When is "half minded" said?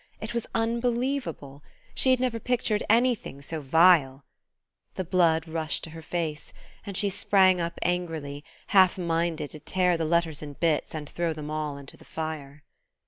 8.69-9.51